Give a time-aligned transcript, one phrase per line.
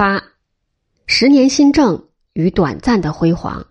[0.00, 0.24] 八，
[1.04, 3.66] 十年新政与短暂的辉煌。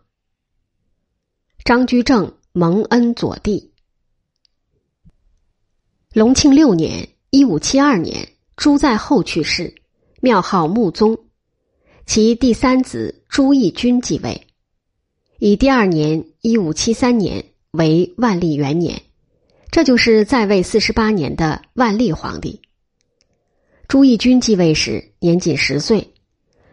[1.63, 3.73] 张居正蒙恩左帝。
[6.13, 9.73] 隆庆六年（一五七二年），朱在后去世，
[10.21, 11.17] 庙号穆宗，
[12.05, 14.45] 其第三子朱翊钧继位。
[15.39, 17.43] 以第二年（一五七三年）
[17.73, 19.01] 为万历元年，
[19.71, 22.61] 这就是在位四十八年的万历皇帝。
[23.87, 26.13] 朱翊钧继位时年仅十岁，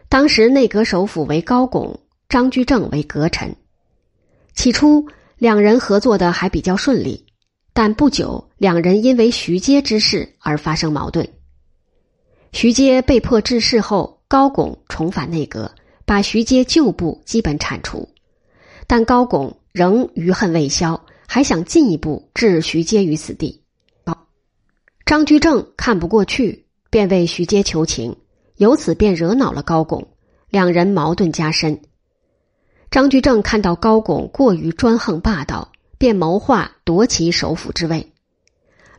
[0.09, 3.55] 当时内阁首辅为高拱，张居正为阁臣。
[4.55, 5.05] 起初
[5.37, 7.25] 两人合作的还比较顺利，
[7.73, 11.27] 但不久两人因为徐阶之事而发生矛盾。
[12.53, 15.69] 徐阶被迫致仕后，高拱重返内阁，
[16.05, 18.07] 把徐阶旧部基本铲除，
[18.87, 23.61] 但高拱仍余恨未消，还想进一步置徐阶于死地。
[25.05, 26.63] 张居正看不过去。
[26.89, 28.15] 便为徐阶求情，
[28.57, 30.07] 由此便惹恼了高拱，
[30.49, 31.79] 两人矛盾加深。
[32.89, 38.13] 张居正看到高拱过于专横霸道，便谋划夺其首辅之位。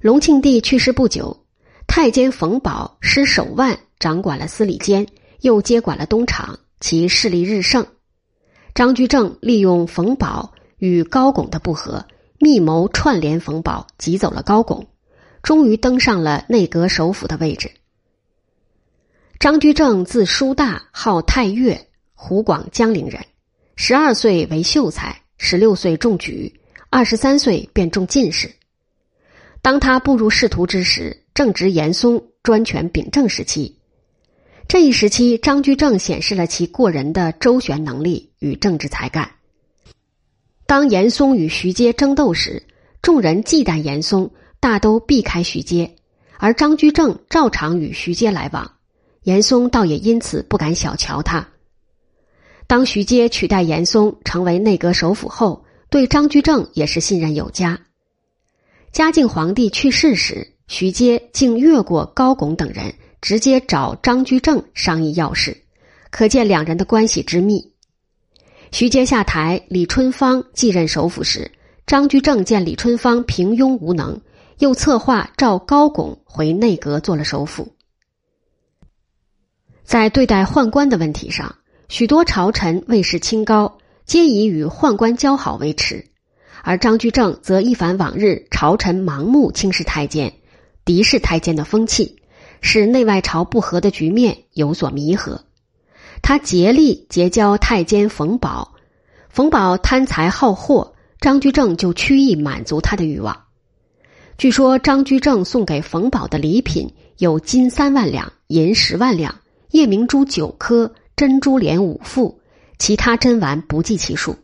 [0.00, 1.44] 隆庆帝去世不久，
[1.86, 5.06] 太监冯保失手腕，掌管了司礼监，
[5.40, 7.84] 又接管了东厂，其势力日盛。
[8.74, 12.04] 张居正利用冯保与高拱的不和，
[12.38, 14.86] 密谋串联冯保，挤走了高拱。
[15.42, 17.70] 终于登上了内阁首辅的位置。
[19.50, 23.24] 张居正字叔大，号太岳，湖广江陵人。
[23.76, 26.60] 十二岁为秀才，十六岁中举，
[26.90, 28.50] 二十三岁便中进士。
[29.62, 33.78] 当他步入仕途之时，正值严嵩专权秉政时期。
[34.68, 39.30] 这一时期，张居正显示了其过人的周旋能力与政治才干。
[40.66, 42.64] 当严嵩与徐阶争斗时，
[43.00, 44.30] 众人忌惮严嵩。
[44.60, 45.96] 大都避开徐阶，
[46.36, 48.74] 而张居正照常与徐阶来往，
[49.28, 51.46] 严嵩倒也因此不敢小瞧他。
[52.66, 57.78] 当徐阶取代严嵩成为内阁首辅后，对张居正也是信任有加。
[58.90, 65.54] 嘉靖皇帝去世时，徐阶竟越过高拱等人，直接找张居正商议要事，
[66.10, 67.70] 可见两人的关系之密。
[68.72, 71.50] 徐阶下台，李春芳继任首辅时，
[71.86, 74.18] 张居正见李春芳平庸无能。
[74.60, 77.68] 又策划召高拱回内阁做了首辅。
[79.88, 81.54] 在对待宦官的问题上，
[81.88, 86.04] 许多朝臣位势清高，皆以与宦官交好为耻；
[86.62, 90.30] 而张居正则一反往日朝臣盲目轻视太监、
[90.84, 92.20] 敌视太监的风气，
[92.60, 95.42] 使内外朝不和的局面有所弥合。
[96.20, 98.74] 他竭力结交太监冯保，
[99.30, 103.44] 冯保贪财好货，张居正就曲意满足他的欲望。
[104.36, 109.34] 据说张居正送给冯保的礼品有金三万两、银十万两、
[109.70, 112.40] 夜明珠九颗、珍珠帘五副，
[112.78, 114.36] 其他珍玩不计其数。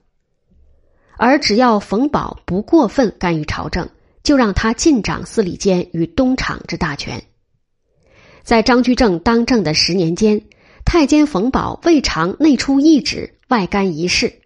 [1.17, 3.89] 而只要冯保不过分干预朝政，
[4.23, 7.23] 就让他尽掌司礼监与东厂之大权。
[8.43, 10.43] 在张居正当政的十年间，
[10.85, 14.41] 太监冯保未尝内出一旨、外干一事，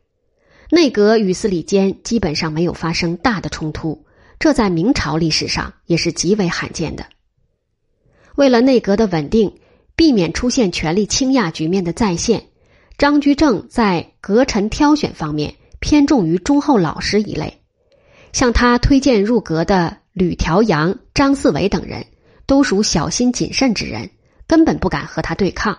[0.71, 4.05] 内阁与司礼监基本上没有发生大的冲突。
[4.39, 7.07] 这在明朝历史上也是极为罕见的。
[8.37, 9.59] 为了内阁的稳定，
[9.99, 12.45] 避免出现权力倾轧局面的再现，
[12.99, 17.61] 张居正在阁臣挑选方面偏重于忠厚老实一类。
[18.33, 22.07] 向他推荐入阁的吕调阳、张四维等人，
[22.47, 24.11] 都属小心谨慎之人，
[24.47, 25.77] 根本不敢和他对抗。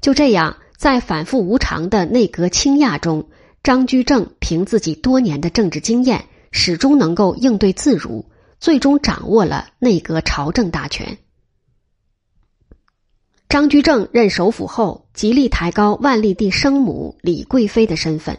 [0.00, 3.28] 就这样，在反复无常的内阁倾轧中，
[3.62, 6.24] 张居正凭自己多年的政治经验。
[6.52, 8.24] 始终能够应对自如，
[8.58, 11.18] 最终掌握了内阁朝政大权。
[13.50, 18.38] 张居正任首辅后，极力抬高万历帝生母李贵妃的身份。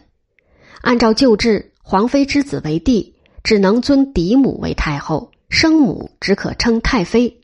[0.79, 3.13] 按照旧制，皇妃之子为帝，
[3.43, 7.41] 只能尊嫡母为太后，生母只可称太妃。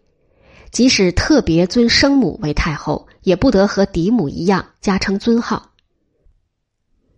[0.71, 5.73] 即使特别尊生母为太后，也不得和嫡母一样加称尊号。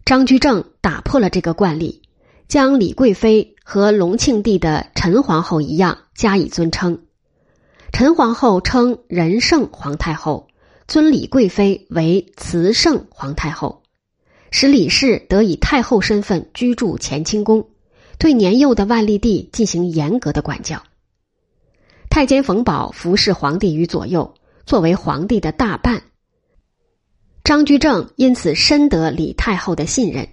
[0.03, 2.01] 张居正打破了这个惯例。
[2.47, 7.03] 将李贵妃和隆庆帝的陈皇后一样加以尊称，
[7.91, 10.47] 陈皇后称仁圣皇太后，
[10.87, 13.83] 尊李贵妃为慈圣皇太后，
[14.51, 17.67] 使李氏得以太后身份居住乾清宫，
[18.17, 20.81] 对年幼的万历帝进行严格的管教。
[22.09, 24.33] 太监冯保服侍皇帝于左右，
[24.65, 26.01] 作为皇帝的大伴，
[27.43, 30.27] 张居正因此深得李太后的信任。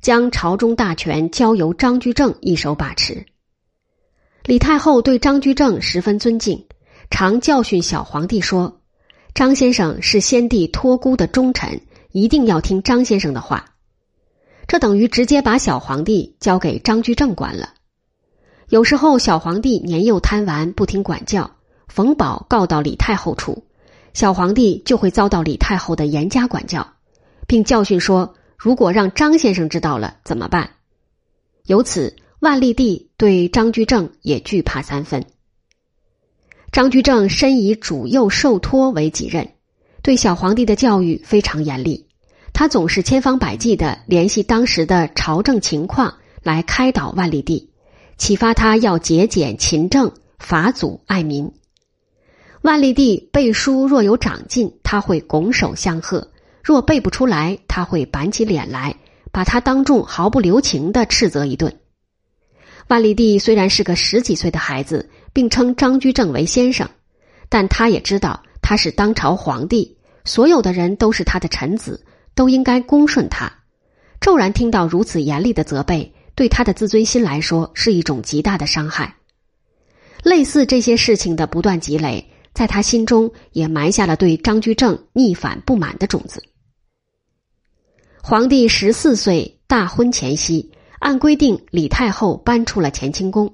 [0.00, 3.24] 将朝中大权交由张居正一手把持。
[4.44, 6.66] 李太后对张居正十分尊敬，
[7.16, 8.80] 常教训小皇帝说
[9.34, 11.80] ：“张先生是先帝托孤的忠臣，
[12.10, 13.76] 一定要听张先生的话。
[14.66, 17.74] 这等于直接把小皇帝交给张居正管了。
[18.68, 21.52] 有时候小皇帝年幼贪玩，不听管教，
[21.86, 23.62] 冯保告到李太后处，
[24.12, 26.94] 小皇帝就会遭到李太后的严加管教，
[27.46, 30.68] 并教训说：“如果让张先生知道了怎么办？”
[31.66, 35.24] 由此，万历帝对张居正也惧怕三分。
[36.74, 39.48] 张居正深以主幼受托为己任，
[40.02, 42.08] 对小皇帝的教育非常严厉。
[42.52, 46.12] 他总是千方百计的联系当时的朝政情况
[46.42, 47.70] 来开导万历帝，
[48.16, 50.10] 启发他要节俭勤政、
[50.40, 51.52] 法祖爱民。
[52.62, 56.26] 万历帝背书若有长进，他会拱手相贺；
[56.60, 58.96] 若背不出来，他会板起脸来，
[59.30, 61.72] 把他当众毫不留情的斥责一顿。
[62.88, 66.88] 万历帝虽然是个十几岁的孩子，并称张居正为先生，
[67.48, 72.04] 但他也知道他是当朝皇帝，所有的人都是他的臣子。
[72.36, 73.48] 都应该恭顺他。
[74.20, 79.14] 骤然听到如此严厉的责备，对他的自尊心来说是一种极大的伤害。
[80.24, 86.42] 类似这些事情的不断积累，在他心中也埋下了对张居正逆反不满的种子。
[88.20, 90.72] 皇帝十四岁大婚前夕，
[91.04, 93.52] 按规定，李太后搬出了乾清宫，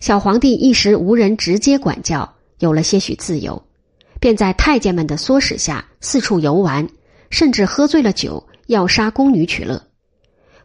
[0.00, 3.64] 小皇帝一时无人直接管教，有了些许自由，
[4.20, 6.86] 便在太监们的唆使下四处游玩。
[7.30, 9.82] 甚至喝醉了酒，要杀宫女取乐。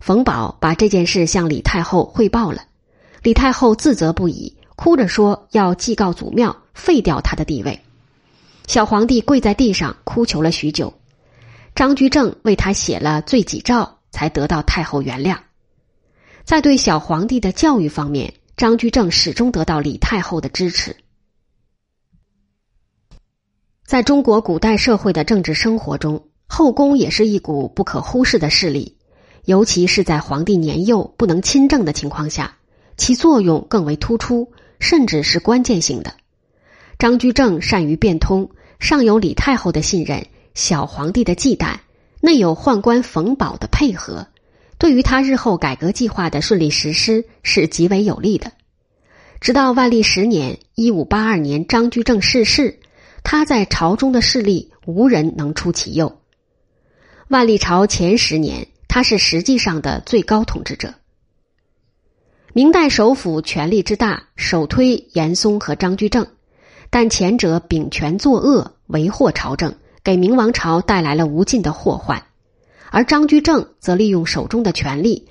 [0.01, 2.63] 冯保把这件事向李太后汇报了，
[3.23, 7.79] 李太后自责不已，哭着说要祭告祖庙，废掉他的地位。
[8.67, 10.93] 小皇帝跪在地上哭求了许久，
[11.73, 15.37] 张居正为他写了罪己诏，才得到太后原谅。
[16.49, 20.95] 在对小皇帝的教育方面，张居正始终得到李太后的支持。
[23.85, 26.25] 在中国古代社会的政治生活中。
[26.47, 28.97] 后宫也是一股不可忽视的势力，
[29.45, 32.57] 尤其是在皇帝年幼不能亲政的情况下，
[32.97, 36.15] 其作用更为突出，甚至是关键性的。
[36.97, 38.49] 张居正善于变通，
[38.79, 40.25] 上有李太后的信任，
[40.55, 41.75] 小皇帝的忌惮，
[42.21, 44.25] 内有宦官冯保的配合，
[44.79, 48.53] 对于他日后改革计划的顺利实施是极为有利的。
[49.41, 52.79] 直到万历十年（一五八二年），张居正逝世，
[53.23, 56.19] 他在朝中的势力无人能出其右。
[57.27, 60.93] 万历朝前十年，他是实际上的最高统治者。
[62.53, 66.25] 明代首辅权力之大，首推严嵩和张居正，
[66.89, 72.19] 但前者秉权作恶，为祸朝政，给明王朝带来了无尽的祸患；
[72.91, 75.27] 而张居正则利用手中的权力，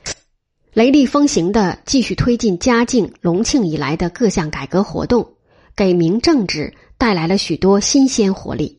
[0.73, 5.35] 雷厉风行的继续推进嘉靖、隆庆以来的各项改革活动，
[5.75, 8.78] 给明政治带来了许多新鲜活力。